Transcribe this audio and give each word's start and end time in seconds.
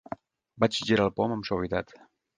Vaig 0.63 0.79
girar 0.87 1.05
el 1.09 1.13
pom 1.21 1.37
amb 1.37 1.49
suavitat. 1.51 1.95